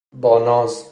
[0.13, 0.83] با ناز